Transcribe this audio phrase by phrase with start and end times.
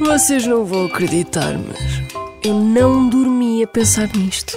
[0.00, 2.02] Vocês não vão acreditar, mas
[2.44, 4.56] eu não dormi a pensar nisto.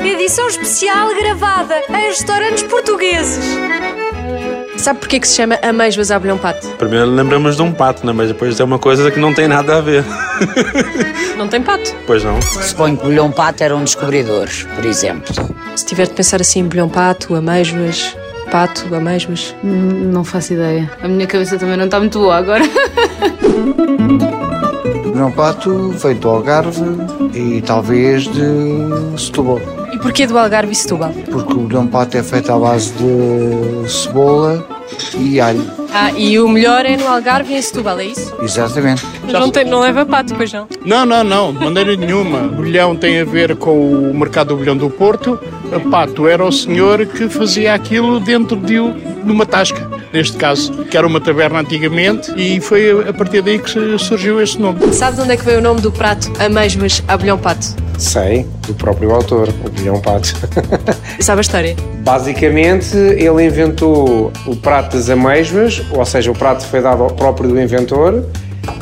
[0.00, 3.44] Edição especial gravada em restaurantes portugueses.
[4.84, 6.68] Sabe porquê que se chama ameijoas à abelhão pato?
[6.76, 8.12] Primeiro lembramos de um pato, né?
[8.12, 10.04] Mas depois é uma coisa que não tem nada a ver.
[11.38, 11.96] Não tem pato.
[12.06, 12.40] Pois não.
[12.42, 15.34] Suponho que Bolhão Pato eram descobridores, por exemplo.
[15.74, 18.16] Se tiver de pensar assim, bolhão pato, ameijoas,
[18.52, 19.54] pato, ameijoas.
[19.62, 20.90] Não faço ideia.
[21.02, 22.62] A minha cabeça também não está muito boa agora.
[25.14, 26.82] Não pato veio do Algarve
[27.32, 28.42] e talvez de
[29.16, 29.60] Setúbal.
[29.92, 31.12] E porquê do Algarve e Setúbal?
[31.30, 34.73] Porque o grão pato é feito à base de cebola
[35.18, 35.64] e alho.
[35.92, 38.34] Ah, e o melhor é no Algarve e em Setúbal, é isso?
[38.42, 39.04] Exatamente.
[39.22, 40.66] Mas não, tem, não leva pato, pois não?
[40.84, 42.38] Não, não, não, de maneira nenhuma.
[42.40, 45.38] O bolhão tem a ver com o mercado do bolhão do Porto.
[45.74, 50.72] A Pato era o senhor que fazia aquilo dentro de, um- uma tasca, neste caso,
[50.84, 54.92] que era uma taberna antigamente, e foi a partir daí que surgiu este nome.
[54.92, 57.74] Sabe de onde é que veio o nome do prato ameijoas à abelhão pato?
[57.98, 60.34] Sei, do próprio autor, o Bilhão Pato.
[61.20, 61.76] Sabe a história?
[62.00, 67.48] Basicamente, ele inventou o prato das amêijoas, ou seja, o prato foi dado ao próprio
[67.50, 68.24] do inventor,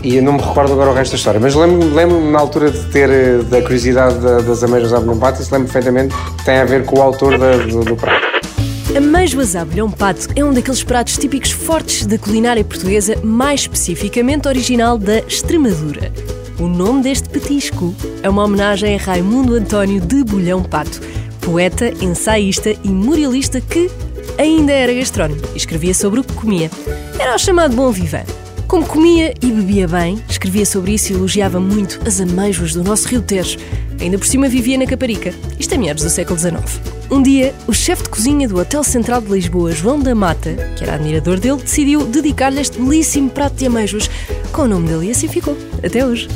[0.02, 2.70] e eu não me recordo agora o resto da história, mas lembro-me lembro na altura
[2.70, 6.44] de ter eh, da curiosidade da- das amêijoas à Bilhão Pato, isso lembro perfeitamente que
[6.44, 8.26] tem a ver com o autor da- do, do prato.
[8.96, 14.46] Ameijoas à abelhão pato é um daqueles pratos típicos fortes da culinária portuguesa, mais especificamente
[14.48, 16.12] original da Extremadura.
[16.62, 21.00] O nome deste petisco é uma homenagem a Raimundo António de Bolhão Pato,
[21.40, 23.90] poeta, ensaísta e muralista que
[24.38, 26.70] ainda era gastrónomo e escrevia sobre o que comia.
[27.18, 28.28] Era o chamado bom vivant.
[28.68, 33.08] Como comia e bebia bem, escrevia sobre isso e elogiava muito as ameijoas do nosso
[33.08, 33.58] Rio Tejo.
[34.00, 36.80] Ainda por cima vivia na Caparica, isto é meados do século XIX.
[37.10, 40.84] Um dia, o chefe de cozinha do Hotel Central de Lisboa, João da Mata, que
[40.84, 44.08] era admirador dele, decidiu dedicar-lhe este belíssimo prato de ameijoas
[44.52, 46.28] com o nome dele e assim ficou, até hoje.